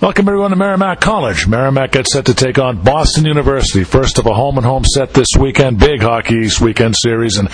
Welcome 0.00 0.28
everyone 0.28 0.48
to 0.48 0.56
Merrimack 0.56 1.02
College. 1.02 1.46
Merrimack 1.46 1.92
gets 1.92 2.14
set 2.14 2.24
to 2.24 2.34
take 2.34 2.58
on 2.58 2.82
Boston 2.82 3.26
University. 3.26 3.84
First 3.84 4.18
of 4.18 4.24
a 4.24 4.32
home 4.32 4.56
and 4.56 4.64
home 4.64 4.82
set 4.82 5.12
this 5.12 5.26
weekend. 5.38 5.78
Big 5.78 6.00
Hockey 6.00 6.36
East 6.36 6.58
weekend 6.58 6.94
series. 6.96 7.36
And 7.36 7.50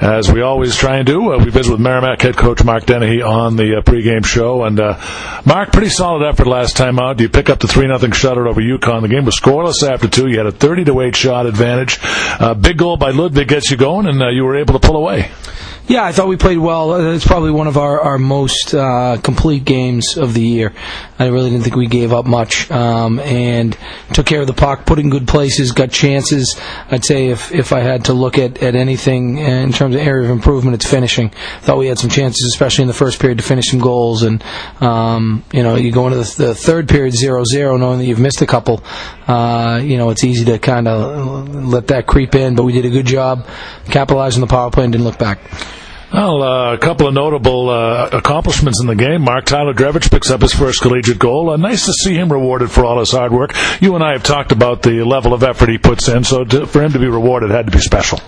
as 0.00 0.28
we 0.28 0.42
always 0.42 0.74
try 0.76 0.96
and 0.96 1.06
do, 1.06 1.32
uh, 1.32 1.38
we 1.38 1.52
visit 1.52 1.70
with 1.70 1.80
Merrimack 1.80 2.20
head 2.20 2.36
coach 2.36 2.64
Mark 2.64 2.84
Dennehy 2.86 3.22
on 3.22 3.54
the 3.54 3.76
uh, 3.76 3.82
pregame 3.82 4.26
show. 4.26 4.64
And 4.64 4.80
uh, 4.80 5.00
Mark, 5.46 5.70
pretty 5.70 5.88
solid 5.88 6.28
effort 6.28 6.48
last 6.48 6.76
time 6.76 6.98
out. 6.98 7.20
You 7.20 7.28
pick 7.28 7.48
up 7.48 7.60
the 7.60 7.68
3 7.68 7.86
0 7.86 7.96
shutout 7.98 8.48
over 8.48 8.60
UConn. 8.60 9.02
The 9.02 9.08
game 9.08 9.24
was 9.24 9.38
scoreless 9.38 9.88
after 9.88 10.08
two. 10.08 10.26
You 10.26 10.38
had 10.38 10.46
a 10.46 10.52
30 10.52 10.86
to 10.86 11.00
8 11.00 11.14
shot 11.14 11.46
advantage. 11.46 12.00
Uh, 12.02 12.54
big 12.54 12.76
goal 12.76 12.96
by 12.96 13.12
Ludwig 13.12 13.46
gets 13.46 13.70
you 13.70 13.76
going, 13.76 14.08
and 14.08 14.20
uh, 14.20 14.30
you 14.30 14.42
were 14.42 14.56
able 14.56 14.76
to 14.76 14.84
pull 14.84 14.96
away. 14.96 15.30
Yeah, 15.86 16.02
I 16.02 16.12
thought 16.12 16.28
we 16.28 16.38
played 16.38 16.56
well. 16.56 17.12
It's 17.12 17.26
probably 17.26 17.50
one 17.50 17.66
of 17.66 17.76
our, 17.76 18.00
our 18.00 18.18
most 18.18 18.74
uh, 18.74 19.18
complete 19.22 19.66
games 19.66 20.16
of 20.16 20.32
the 20.32 20.40
year. 20.40 20.72
I 21.18 21.26
really 21.26 21.50
didn't 21.50 21.62
think 21.62 21.76
we 21.76 21.88
gave 21.88 22.10
up 22.10 22.24
much 22.24 22.70
um, 22.70 23.20
and 23.20 23.76
took 24.14 24.24
care 24.24 24.40
of 24.40 24.46
the 24.46 24.54
puck, 24.54 24.86
put 24.86 24.98
in 24.98 25.10
good 25.10 25.28
places, 25.28 25.72
got 25.72 25.90
chances. 25.90 26.58
I'd 26.90 27.04
say 27.04 27.28
if, 27.28 27.52
if 27.52 27.74
I 27.74 27.80
had 27.80 28.06
to 28.06 28.14
look 28.14 28.38
at, 28.38 28.62
at 28.62 28.74
anything 28.74 29.36
in 29.36 29.72
terms 29.72 29.94
of 29.94 30.00
area 30.00 30.24
of 30.24 30.30
improvement, 30.30 30.74
it's 30.74 30.88
finishing. 30.88 31.30
Thought 31.60 31.76
we 31.76 31.88
had 31.88 31.98
some 31.98 32.08
chances, 32.08 32.50
especially 32.54 32.84
in 32.84 32.88
the 32.88 32.94
first 32.94 33.20
period, 33.20 33.36
to 33.36 33.44
finish 33.44 33.66
some 33.66 33.80
goals. 33.80 34.22
And, 34.22 34.42
um, 34.80 35.44
you 35.52 35.62
know, 35.62 35.76
you 35.76 35.92
go 35.92 36.06
into 36.06 36.18
the, 36.18 36.46
the 36.46 36.54
third 36.54 36.88
period 36.88 37.14
0 37.14 37.44
0, 37.44 37.76
knowing 37.76 37.98
that 37.98 38.06
you've 38.06 38.20
missed 38.20 38.40
a 38.40 38.46
couple. 38.46 38.82
Uh, 39.28 39.82
you 39.84 39.98
know, 39.98 40.08
it's 40.08 40.24
easy 40.24 40.46
to 40.46 40.58
kind 40.58 40.88
of 40.88 41.54
let 41.54 41.88
that 41.88 42.06
creep 42.06 42.34
in, 42.34 42.54
but 42.54 42.62
we 42.62 42.72
did 42.72 42.86
a 42.86 42.90
good 42.90 43.06
job 43.06 43.46
capitalizing 43.90 44.40
the 44.40 44.46
power 44.46 44.70
play 44.70 44.84
and 44.84 44.92
didn't 44.94 45.04
look 45.04 45.18
back. 45.18 45.38
Well, 46.14 46.44
uh, 46.44 46.74
a 46.74 46.78
couple 46.78 47.08
of 47.08 47.14
notable 47.14 47.68
uh, 47.68 48.08
accomplishments 48.12 48.80
in 48.80 48.86
the 48.86 48.94
game. 48.94 49.22
Mark 49.22 49.46
Tyler 49.46 49.74
Drevitch 49.74 50.12
picks 50.12 50.30
up 50.30 50.42
his 50.42 50.52
first 50.52 50.80
collegiate 50.80 51.18
goal. 51.18 51.50
Uh, 51.50 51.56
nice 51.56 51.86
to 51.86 51.92
see 51.92 52.14
him 52.14 52.30
rewarded 52.30 52.70
for 52.70 52.84
all 52.84 53.00
his 53.00 53.10
hard 53.10 53.32
work. 53.32 53.52
You 53.80 53.96
and 53.96 54.04
I 54.04 54.12
have 54.12 54.22
talked 54.22 54.52
about 54.52 54.82
the 54.82 55.02
level 55.02 55.34
of 55.34 55.42
effort 55.42 55.68
he 55.68 55.76
puts 55.76 56.06
in, 56.06 56.22
so 56.22 56.44
to, 56.44 56.68
for 56.68 56.84
him 56.84 56.92
to 56.92 57.00
be 57.00 57.08
rewarded 57.08 57.50
had 57.50 57.66
to 57.66 57.72
be 57.72 57.80
special. 57.80 58.20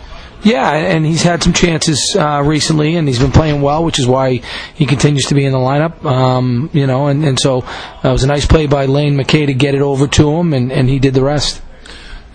Yeah, 0.43 0.69
and 0.69 1.06
he's 1.06 1.23
had 1.23 1.45
some 1.45 1.53
chances 1.53 2.17
uh, 2.19 2.43
recently, 2.45 2.97
and 2.97 3.06
he's 3.06 3.20
been 3.20 3.31
playing 3.31 3.62
well, 3.62 3.84
which 3.84 4.00
is 4.00 4.06
why 4.09 4.41
he 4.75 4.84
continues 4.84 5.27
to 5.27 5.37
be 5.37 5.45
in 5.45 5.53
the 5.53 5.59
lineup. 5.59 6.05
Um, 6.05 6.69
you 6.73 6.89
know, 6.89 7.06
and, 7.06 7.25
and 7.25 7.39
so 7.39 7.61
uh, 7.61 8.09
it 8.09 8.12
was 8.12 8.25
a 8.25 8.27
nice 8.27 8.47
play 8.47 8.67
by 8.67 8.87
Lane 8.87 9.17
McKay 9.17 9.47
to 9.47 9.55
get 9.55 9.77
it 9.77 9.81
over 9.81 10.09
to 10.09 10.33
him, 10.33 10.55
and, 10.55 10.73
and 10.73 10.89
he 10.89 10.98
did 10.98 11.15
the 11.15 11.23
rest. 11.23 11.62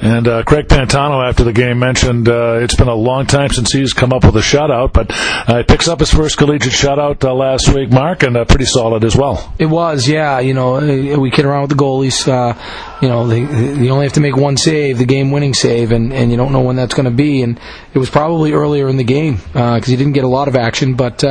And 0.02 0.28
uh, 0.28 0.44
Craig 0.44 0.68
Pantano, 0.68 1.28
after 1.28 1.44
the 1.44 1.54
game, 1.54 1.78
mentioned 1.78 2.28
uh, 2.28 2.58
it's 2.60 2.76
been 2.76 2.88
a 2.88 2.96
long 2.96 3.28
time 3.28 3.50
since 3.50 3.72
he's 3.72 3.94
come 3.94 4.12
up 4.12 4.24
with 4.26 4.36
a 4.36 4.40
shutout, 4.40 4.94
but 4.94 5.12
uh, 5.12 5.58
he 5.58 5.64
picks 5.64 5.88
up 5.88 6.00
his 6.00 6.12
first 6.12 6.38
collegiate 6.38 6.74
shutout 6.74 7.24
uh, 7.24 7.32
last 7.32 7.70
week, 7.70 7.92
Mark, 7.92 8.24
and 8.24 8.36
uh, 8.36 8.44
pretty 8.44 8.66
solid 8.66 9.04
as 9.04 9.16
well. 9.16 9.54
It 9.60 9.68
was, 9.68 10.08
yeah. 10.08 10.40
You 10.40 10.56
know, 10.56 10.78
uh, 10.78 11.20
we 11.20 11.30
kid 11.30 11.46
around 11.46 11.62
with 11.62 11.70
the 11.70 11.76
goalies. 11.76 12.28
Uh, 12.28 12.60
you 13.00 13.10
know, 13.10 13.28
they, 13.28 13.44
they, 13.44 13.90
only 13.92 14.06
have 14.06 14.14
to 14.14 14.22
make 14.22 14.36
one 14.36 14.58
save, 14.58 14.98
the 14.98 15.06
game-winning 15.06 15.54
save, 15.54 15.92
and, 15.92 16.12
and 16.12 16.32
you 16.32 16.38
don't 16.38 16.52
know 16.52 16.62
when 16.62 16.78
that's 16.78 16.96
going 16.96 17.06
to 17.06 17.12
be. 17.12 17.44
And 17.44 17.60
it 17.94 18.00
was 18.00 18.10
probably 18.10 18.54
earlier 18.54 18.90
in 18.90 18.98
the 18.98 19.04
game 19.04 19.36
because 19.54 19.86
he 19.86 19.98
didn't 19.98 20.14
get 20.14 20.24
a 20.24 20.28
lot 20.28 20.48
of 20.48 20.56
action, 20.56 20.96
but 20.96 21.24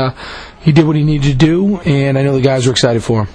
he 0.61 0.71
did 0.71 0.87
what 0.87 0.95
he 0.95 1.03
needed 1.03 1.33
to 1.33 1.35
do, 1.35 1.81
and 1.81 2.17
I 2.17 2.23
know 2.23 2.35
the 2.35 2.41
guys 2.41 2.67
were 2.67 2.73
excited 2.73 3.03
for 3.03 3.25
him. 3.25 3.35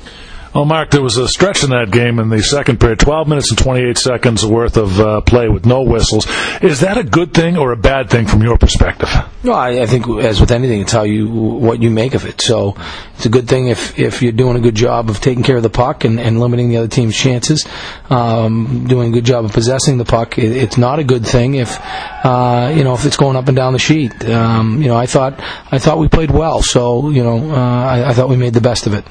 Well, 0.55 0.63
Mark, 0.63 0.91
there 0.91 1.01
was 1.01 1.17
a 1.17 1.27
stretch 1.27 1.65
in 1.65 1.71
that 1.71 1.91
game 1.91 2.17
in 2.17 2.29
the 2.29 2.41
second 2.41 2.79
period, 2.79 2.99
12 2.99 3.27
minutes 3.27 3.49
and 3.49 3.59
28 3.59 3.97
seconds 3.97 4.45
worth 4.45 4.77
of 4.77 4.97
uh, 5.01 5.19
play 5.19 5.49
with 5.49 5.65
no 5.65 5.81
whistles. 5.81 6.25
Is 6.61 6.79
that 6.79 6.97
a 6.97 7.03
good 7.03 7.33
thing 7.33 7.57
or 7.57 7.73
a 7.73 7.75
bad 7.75 8.09
thing 8.09 8.25
from 8.25 8.41
your 8.41 8.57
perspective? 8.57 9.09
No, 9.43 9.51
I, 9.51 9.81
I 9.81 9.85
think 9.85 10.07
as 10.23 10.39
with 10.39 10.51
anything, 10.53 10.79
it's 10.79 10.93
how 10.93 11.03
you 11.03 11.27
what 11.27 11.81
you 11.81 11.91
make 11.91 12.15
of 12.15 12.25
it. 12.25 12.39
So 12.39 12.77
it's 13.15 13.25
a 13.25 13.29
good 13.29 13.49
thing 13.49 13.67
if 13.67 13.99
if 13.99 14.21
you're 14.21 14.31
doing 14.31 14.55
a 14.55 14.61
good 14.61 14.75
job 14.75 15.09
of 15.09 15.19
taking 15.19 15.43
care 15.43 15.57
of 15.57 15.63
the 15.63 15.69
puck 15.69 16.05
and, 16.05 16.21
and 16.21 16.39
limiting 16.39 16.69
the 16.69 16.77
other 16.77 16.87
team's 16.87 17.17
chances, 17.17 17.67
um, 18.09 18.87
doing 18.87 19.09
a 19.09 19.11
good 19.11 19.25
job 19.25 19.43
of 19.43 19.51
possessing 19.51 19.97
the 19.97 20.05
puck. 20.05 20.37
It, 20.37 20.55
it's 20.55 20.77
not 20.77 20.99
a 20.99 21.03
good 21.03 21.27
thing 21.27 21.55
if 21.55 21.77
uh, 22.23 22.71
you 22.73 22.85
know 22.85 22.93
if 22.93 23.05
it's 23.05 23.17
going 23.17 23.35
up 23.35 23.49
and 23.49 23.57
down 23.57 23.73
the 23.73 23.79
sheet. 23.79 24.23
Um, 24.23 24.81
you 24.81 24.87
know, 24.87 24.95
I 24.95 25.05
thought 25.05 25.37
I 25.69 25.79
thought 25.79 25.97
we 25.97 26.07
played 26.07 26.31
well, 26.31 26.61
so 26.61 27.09
you 27.09 27.25
know 27.25 27.51
uh, 27.51 27.83
I, 27.85 28.11
I 28.11 28.13
thought 28.13 28.29
we 28.29 28.37
made 28.37 28.53
the 28.53 28.61
best 28.61 28.87
of 28.87 28.93
it. 28.93 29.05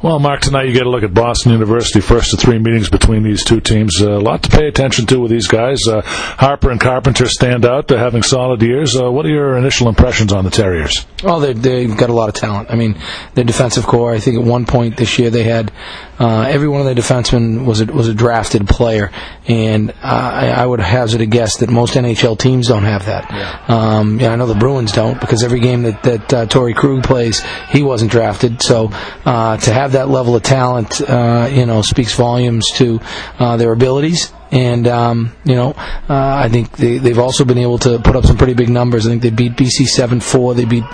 Well, 0.00 0.20
Mark, 0.20 0.42
tonight 0.42 0.68
you 0.68 0.74
get 0.74 0.86
a 0.86 0.90
look 0.90 1.02
at 1.02 1.12
Boston 1.12 1.50
University. 1.50 2.00
First 2.00 2.32
of 2.32 2.38
three 2.38 2.60
meetings 2.60 2.88
between 2.88 3.24
these 3.24 3.42
two 3.42 3.60
teams. 3.60 4.00
Uh, 4.00 4.12
a 4.12 4.20
lot 4.20 4.44
to 4.44 4.48
pay 4.48 4.68
attention 4.68 5.06
to 5.06 5.18
with 5.18 5.32
these 5.32 5.48
guys. 5.48 5.80
Uh, 5.88 6.02
Harper 6.04 6.70
and 6.70 6.80
Carpenter 6.80 7.26
stand 7.26 7.66
out. 7.66 7.88
They're 7.88 7.98
having 7.98 8.22
solid 8.22 8.62
years. 8.62 8.96
Uh, 8.96 9.10
what 9.10 9.26
are 9.26 9.30
your 9.30 9.56
initial 9.56 9.88
impressions 9.88 10.32
on 10.32 10.44
the 10.44 10.50
Terriers? 10.50 11.04
Oh, 11.24 11.40
they've 11.40 11.96
got 11.96 12.10
a 12.10 12.12
lot 12.12 12.28
of 12.28 12.36
talent. 12.36 12.70
I 12.70 12.76
mean, 12.76 12.96
their 13.34 13.42
defensive 13.42 13.86
corps. 13.86 14.14
I 14.14 14.20
think 14.20 14.38
at 14.38 14.44
one 14.44 14.66
point 14.66 14.96
this 14.96 15.18
year 15.18 15.30
they 15.30 15.42
had 15.42 15.72
uh, 16.20 16.46
every 16.48 16.68
one 16.68 16.80
of 16.80 16.86
their 16.86 16.94
defensemen 16.94 17.64
was 17.64 17.80
a, 17.80 17.86
was 17.86 18.08
a 18.08 18.14
drafted 18.14 18.66
player, 18.66 19.10
and 19.46 19.92
I, 20.02 20.48
I 20.50 20.66
would 20.66 20.80
hazard 20.80 21.20
a 21.20 21.26
guess 21.26 21.58
that 21.58 21.70
most 21.70 21.94
NHL 21.94 22.38
teams 22.38 22.68
don't 22.68 22.84
have 22.84 23.06
that. 23.06 23.30
Yeah. 23.30 23.64
Um, 23.68 24.18
yeah, 24.18 24.32
I 24.32 24.36
know 24.36 24.46
the 24.46 24.54
Bruins 24.54 24.92
don't 24.92 25.20
because 25.20 25.44
every 25.44 25.60
game 25.60 25.82
that 25.82 26.02
that 26.02 26.34
uh, 26.34 26.46
Torey 26.46 26.74
Krug 26.74 27.04
plays, 27.04 27.42
he 27.68 27.82
wasn't 27.82 28.10
drafted. 28.10 28.62
So 28.62 28.90
uh, 29.24 29.56
to 29.58 29.72
have 29.72 29.87
that 29.92 30.08
level 30.08 30.36
of 30.36 30.42
talent, 30.42 31.00
uh, 31.00 31.48
you 31.50 31.66
know, 31.66 31.82
speaks 31.82 32.14
volumes 32.14 32.66
to 32.74 33.00
uh, 33.38 33.56
their 33.56 33.72
abilities 33.72 34.32
and 34.50 34.86
um, 34.88 35.32
you 35.44 35.54
know, 35.54 35.70
uh, 36.08 36.36
I 36.42 36.48
think 36.48 36.72
they, 36.72 36.98
they've 36.98 37.18
also 37.18 37.44
been 37.44 37.58
able 37.58 37.78
to 37.78 37.98
put 37.98 38.16
up 38.16 38.24
some 38.24 38.36
pretty 38.36 38.54
big 38.54 38.70
numbers. 38.70 39.06
I 39.06 39.10
think 39.10 39.22
they 39.22 39.30
beat 39.30 39.52
BC 39.52 39.86
seven 39.86 40.20
four. 40.20 40.54
They 40.54 40.64
beat 40.64 40.84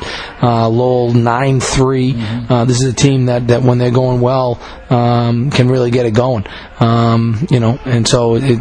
uh, 0.43 0.69
Lowell 0.69 1.15
nine 1.15 1.61
mm-hmm. 1.61 2.53
uh, 2.53 2.65
this 2.65 2.83
is 2.83 2.93
a 2.93 2.97
team 2.97 3.27
that, 3.27 3.49
that 3.49 3.63
when 3.63 3.79
they're 3.79 3.91
going 3.93 4.21
well 4.21 4.61
um, 4.91 5.51
can 5.51 5.69
really 5.69 5.91
get 5.91 6.07
it 6.07 6.15
going. 6.15 6.47
Um, 6.81 7.47
you 7.51 7.61
know, 7.61 7.79
and 7.85 8.07
so 8.09 8.37
it, 8.37 8.59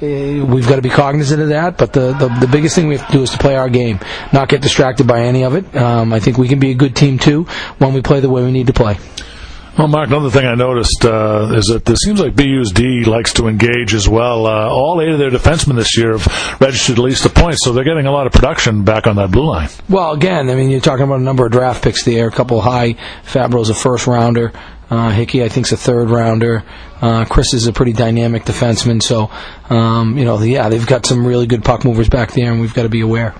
it, 0.00 0.46
we've 0.46 0.68
got 0.68 0.76
to 0.76 0.82
be 0.82 0.90
cognizant 0.90 1.42
of 1.42 1.48
that. 1.48 1.76
But 1.76 1.92
the, 1.92 2.12
the, 2.12 2.28
the 2.28 2.48
biggest 2.48 2.76
thing 2.76 2.86
we 2.86 2.96
have 2.96 3.06
to 3.08 3.12
do 3.12 3.22
is 3.22 3.30
to 3.30 3.38
play 3.38 3.56
our 3.56 3.68
game, 3.68 3.98
not 4.32 4.48
get 4.48 4.62
distracted 4.62 5.06
by 5.08 5.22
any 5.22 5.42
of 5.42 5.54
it. 5.54 5.74
Um, 5.74 6.12
I 6.12 6.20
think 6.20 6.38
we 6.38 6.46
can 6.46 6.60
be 6.60 6.70
a 6.70 6.74
good 6.74 6.94
team 6.94 7.18
too 7.18 7.44
when 7.78 7.94
we 7.94 8.00
play 8.00 8.20
the 8.20 8.30
way 8.30 8.44
we 8.44 8.52
need 8.52 8.68
to 8.68 8.72
play. 8.72 8.96
Well, 9.78 9.88
Mark, 9.88 10.08
another 10.08 10.30
thing 10.30 10.46
I 10.46 10.54
noticed 10.56 11.04
uh, 11.04 11.52
is 11.54 11.66
that 11.66 11.88
it 11.88 11.96
seems 11.98 12.20
like 12.20 12.34
BU's 12.34 12.72
D 12.72 13.04
likes 13.04 13.32
to 13.34 13.46
engage 13.46 13.94
as 13.94 14.08
well. 14.08 14.46
Uh, 14.46 14.68
all 14.68 15.00
eight 15.00 15.10
of 15.10 15.18
their 15.18 15.30
defensemen 15.30 15.76
this 15.76 15.96
year 15.96 16.18
have 16.18 16.60
registered 16.60 16.98
at 16.98 17.02
least 17.04 17.24
a 17.24 17.30
point, 17.30 17.56
so 17.60 17.72
they're 17.72 17.84
getting 17.84 18.06
a 18.06 18.10
lot 18.10 18.26
of 18.26 18.32
production 18.32 18.84
back 18.84 19.06
on 19.06 19.16
that 19.16 19.30
blue 19.30 19.46
line. 19.46 19.68
Well, 19.88 20.12
again, 20.12 20.50
I 20.50 20.54
mean, 20.54 20.70
you're 20.70 20.80
talking 20.80 21.04
about 21.04 21.20
a 21.20 21.22
number 21.22 21.46
of 21.46 21.52
draft 21.52 21.82
picks 21.84 22.04
there, 22.04 22.28
a 22.28 22.32
couple 22.32 22.60
high. 22.60 22.96
Fabbro's 23.24 23.70
a 23.70 23.74
first 23.74 24.06
rounder. 24.06 24.52
Uh, 24.90 25.10
Hickey, 25.10 25.44
I 25.44 25.48
think, 25.48 25.66
is 25.66 25.72
a 25.72 25.76
third 25.76 26.10
rounder. 26.10 26.64
Uh, 27.00 27.24
Krys 27.24 27.54
is 27.54 27.68
a 27.68 27.72
pretty 27.72 27.92
dynamic 27.92 28.42
defenseman. 28.42 29.00
So, 29.00 29.30
um, 29.72 30.18
you 30.18 30.24
know, 30.24 30.42
yeah, 30.42 30.68
they've 30.68 30.86
got 30.86 31.06
some 31.06 31.24
really 31.24 31.46
good 31.46 31.64
puck 31.64 31.84
movers 31.84 32.08
back 32.08 32.32
there, 32.32 32.50
and 32.50 32.60
we've 32.60 32.74
got 32.74 32.82
to 32.82 32.88
be 32.88 33.00
aware. 33.00 33.34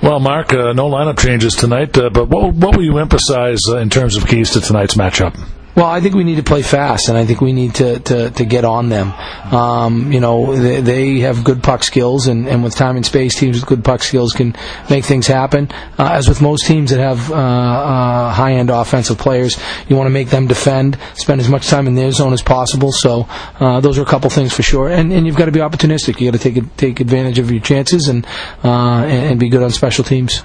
Well, 0.00 0.20
Mark, 0.20 0.52
uh, 0.52 0.72
no 0.74 0.88
lineup 0.88 1.18
changes 1.18 1.54
tonight, 1.54 1.98
uh, 1.98 2.08
but 2.10 2.28
what, 2.28 2.54
what 2.54 2.76
will 2.76 2.84
you 2.84 2.98
emphasize 2.98 3.58
uh, 3.68 3.78
in 3.78 3.90
terms 3.90 4.16
of 4.16 4.28
keys 4.28 4.52
to 4.52 4.60
tonight's 4.60 4.94
matchup? 4.94 5.36
Well, 5.78 5.86
I 5.86 6.00
think 6.00 6.16
we 6.16 6.24
need 6.24 6.38
to 6.38 6.42
play 6.42 6.62
fast, 6.62 7.08
and 7.08 7.16
I 7.16 7.24
think 7.24 7.40
we 7.40 7.52
need 7.52 7.76
to, 7.76 8.00
to, 8.00 8.30
to 8.30 8.44
get 8.44 8.64
on 8.64 8.88
them. 8.88 9.12
Um, 9.54 10.10
you 10.10 10.18
know, 10.18 10.56
they, 10.56 10.80
they, 10.80 11.20
have 11.20 11.44
good 11.44 11.62
puck 11.62 11.84
skills, 11.84 12.26
and, 12.26 12.48
and 12.48 12.64
with 12.64 12.74
time 12.74 12.96
and 12.96 13.06
space, 13.06 13.38
teams 13.38 13.60
with 13.60 13.66
good 13.68 13.84
puck 13.84 14.02
skills 14.02 14.32
can 14.32 14.56
make 14.90 15.04
things 15.04 15.28
happen. 15.28 15.70
Uh, 15.96 16.10
as 16.10 16.28
with 16.28 16.42
most 16.42 16.66
teams 16.66 16.90
that 16.90 16.98
have 16.98 17.30
uh, 17.30 17.34
uh, 17.36 18.32
high 18.32 18.54
end 18.54 18.70
offensive 18.70 19.18
players, 19.18 19.56
you 19.88 19.94
want 19.94 20.08
to 20.08 20.10
make 20.10 20.30
them 20.30 20.48
defend, 20.48 20.98
spend 21.14 21.40
as 21.40 21.48
much 21.48 21.68
time 21.68 21.86
in 21.86 21.94
their 21.94 22.10
zone 22.10 22.32
as 22.32 22.42
possible. 22.42 22.90
So 22.90 23.28
uh, 23.60 23.78
those 23.78 23.98
are 23.98 24.02
a 24.02 24.06
couple 24.06 24.30
things 24.30 24.52
for 24.52 24.64
sure. 24.64 24.88
And, 24.88 25.12
and 25.12 25.28
you've 25.28 25.36
got 25.36 25.44
to 25.44 25.52
be 25.52 25.60
opportunistic. 25.60 26.20
You've 26.20 26.32
got 26.32 26.40
to 26.40 26.52
take 26.52 26.76
take 26.76 26.98
advantage 26.98 27.38
of 27.38 27.52
your 27.52 27.60
chances 27.60 28.08
and, 28.08 28.26
uh, 28.64 29.04
and, 29.04 29.30
and 29.30 29.38
be 29.38 29.48
good 29.48 29.62
on 29.62 29.70
special 29.70 30.02
teams. 30.02 30.42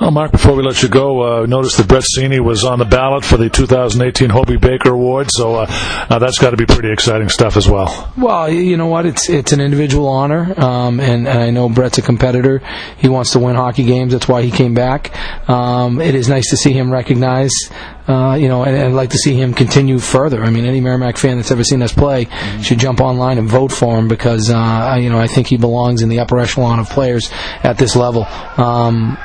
Well, 0.00 0.10
Mark, 0.10 0.32
before 0.32 0.56
we 0.56 0.64
let 0.64 0.82
you 0.82 0.88
go, 0.88 1.42
uh, 1.42 1.46
notice 1.46 1.76
that 1.76 1.86
Brett 1.86 2.02
Seney 2.02 2.40
was 2.40 2.64
on 2.64 2.80
the 2.80 2.84
ballot 2.84 3.24
for 3.24 3.36
the 3.36 3.48
2018 3.48 4.28
Hobey 4.28 4.56
Baker 4.56 4.90
Award, 4.90 5.28
so 5.30 5.54
uh, 5.54 5.66
uh, 6.10 6.18
that's 6.18 6.38
got 6.38 6.50
to 6.50 6.56
be 6.56 6.66
pretty 6.66 6.92
exciting 6.92 7.28
stuff 7.28 7.56
as 7.56 7.68
well. 7.68 8.12
Well, 8.18 8.50
you 8.50 8.76
know 8.76 8.88
what? 8.88 9.06
It's 9.06 9.30
it's 9.30 9.52
an 9.52 9.60
individual 9.60 10.08
honor, 10.08 10.52
um, 10.60 10.98
and, 10.98 11.28
and, 11.28 11.38
I 11.38 11.50
know 11.50 11.68
Brett's 11.68 11.98
a 11.98 12.02
competitor. 12.02 12.60
He 12.98 13.08
wants 13.08 13.32
to 13.32 13.38
win 13.38 13.54
hockey 13.54 13.84
games. 13.84 14.12
That's 14.12 14.26
why 14.26 14.42
he 14.42 14.50
came 14.50 14.74
back. 14.74 15.16
Um, 15.48 16.00
it 16.00 16.16
is 16.16 16.28
nice 16.28 16.50
to 16.50 16.56
see 16.56 16.72
him 16.72 16.92
recognized 16.92 17.70
uh, 18.06 18.34
you 18.34 18.48
know, 18.48 18.64
and, 18.64 18.76
and, 18.76 18.88
I'd 18.88 18.92
like 18.92 19.10
to 19.10 19.18
see 19.18 19.34
him 19.34 19.54
continue 19.54 19.98
further. 19.98 20.44
I 20.44 20.50
mean, 20.50 20.66
any 20.66 20.80
Merrimack 20.80 21.16
fan 21.16 21.38
that's 21.38 21.50
ever 21.50 21.64
seen 21.64 21.82
us 21.82 21.92
play 21.92 22.28
should 22.60 22.78
jump 22.78 23.00
online 23.00 23.38
and 23.38 23.48
vote 23.48 23.72
for 23.72 23.98
him 23.98 24.08
because, 24.08 24.50
uh, 24.50 24.98
you 25.00 25.08
know, 25.08 25.18
I 25.18 25.26
think 25.26 25.46
he 25.46 25.56
belongs 25.56 26.02
in 26.02 26.10
the 26.10 26.20
upper 26.20 26.38
echelon 26.38 26.80
of 26.80 26.90
players 26.90 27.30
at 27.62 27.78
this 27.78 27.96
level. 27.96 28.24
Um, 28.58 29.16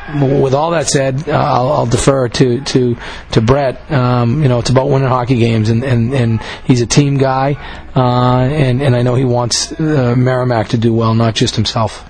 with 0.41 0.53
all 0.53 0.71
that 0.71 0.87
said, 0.87 1.27
uh, 1.27 1.33
I'll, 1.33 1.71
I'll, 1.71 1.85
defer 1.89 2.29
to 2.29 2.61
to 2.61 2.95
to 3.31 3.41
Brett. 3.41 3.91
Um, 3.91 4.41
you 4.43 4.47
know, 4.47 4.59
it's 4.59 4.69
about 4.69 4.89
winning 4.89 5.09
hockey 5.09 5.37
games, 5.37 5.69
and, 5.69 5.83
and, 5.83 6.13
and 6.13 6.41
he's 6.65 6.81
a 6.81 6.85
team 6.85 7.17
guy, 7.17 7.55
uh, 7.95 8.41
and 8.43 8.81
and 8.81 8.95
I 8.95 9.01
know 9.01 9.15
he 9.15 9.25
wants 9.25 9.71
uh, 9.73 10.15
Merrimack 10.15 10.69
to 10.69 10.77
do 10.77 10.93
well, 10.93 11.15
not 11.15 11.35
just 11.35 11.55
himself. 11.55 12.07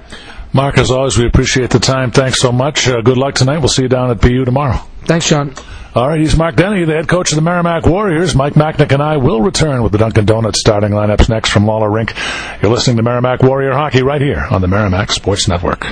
Mark, 0.54 0.78
as 0.78 0.92
always, 0.92 1.18
we 1.18 1.26
appreciate 1.26 1.70
the 1.70 1.80
time. 1.80 2.12
Thanks 2.12 2.42
so 2.42 2.52
much. 2.52 2.88
Uh, 2.88 3.02
good 3.02 3.18
luck 3.18 3.36
tonight. 3.36 3.60
We'll 3.60 3.68
see 3.70 3.84
you 3.84 3.90
down 3.90 4.10
at 4.10 4.20
BU 4.20 4.46
tomorrow. 4.46 4.80
Thanks, 5.06 5.26
Sean. 5.26 5.54
All 5.96 6.08
right, 6.08 6.20
he's 6.20 6.38
Mark 6.38 6.56
Denny, 6.56 6.86
the 6.86 6.94
head 6.94 7.08
coach 7.08 7.32
of 7.32 7.36
the 7.36 7.42
Merrimack 7.42 7.88
Warriors. 7.88 8.36
Mike 8.36 8.54
Macknick 8.54 8.92
and 8.92 9.02
I 9.02 9.18
will 9.18 9.42
return 9.42 9.82
with 9.82 9.92
the 9.92 9.98
Dunkin' 9.98 10.26
Donuts 10.26 10.60
starting 10.60 10.92
lineups 10.92 11.30
next 11.30 11.50
from 11.50 11.66
Lawler 11.66 11.90
Rink. 11.90 12.14
You're 12.62 12.72
listening 12.72 12.98
to 12.98 13.04
Merrimack 13.04 13.42
Warrior 13.42 13.74
Hockey 13.74 14.04
right 14.04 14.22
here 14.22 14.46
on 14.52 14.62
the 14.62 14.68
Merrimack 14.68 15.12
Sports 15.12 15.48
Network. 15.48 15.88